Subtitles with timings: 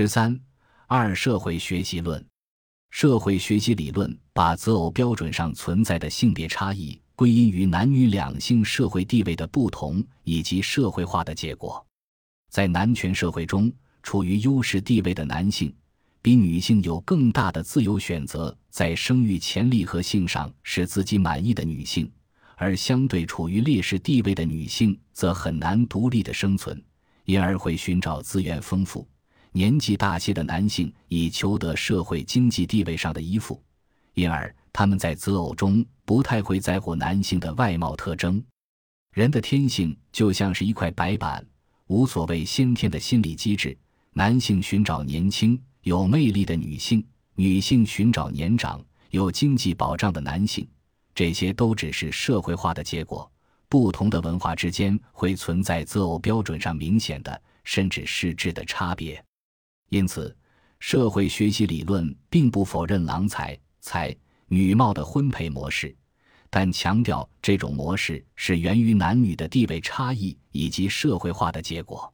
[0.00, 0.40] 十三
[0.86, 2.24] 二社会学习论，
[2.88, 11.84] 社会学习理论把择偶标准上存在的性别差异归因于男女两性社会地位的不同以及社会化的结果。
[12.48, 13.72] 在男权社会中，
[14.04, 15.74] 处于优势地位的男性，
[16.22, 22.06] 比女性有更大的自由选择，在生育潜力和性上使自己满意的女性；
[22.54, 26.80] 而相对处于劣势地位的女性，则很难独立的生存，
[27.24, 29.04] 因而会寻找资源丰富。
[29.52, 33.62] 年纪大些的男性以求得社会经济地位上的依附，
[34.14, 38.42] 因而他们在择偶中不太会在乎男性的外貌特征。
[39.12, 41.44] 人的天性就像是一块白板，
[41.86, 43.76] 无所谓先天的心理机制。
[44.12, 50.68] 男性寻找年轻有魅力的女性，女性寻找年长有经济保障的男性，
[51.14, 53.30] 这些都只是社会化的结果。
[53.68, 59.22] 不同的文化之间会存在择偶标准上明显的甚至实质的差别。
[59.88, 60.36] 因此，
[60.78, 64.14] 社会学习理论并不否认郎才、才
[64.46, 65.96] 女貌的婚配模式，
[66.50, 72.12] 但强调这种模式是源于男女的地位差异以及社会化的结果。